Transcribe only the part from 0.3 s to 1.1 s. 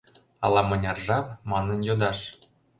«Ала мыняр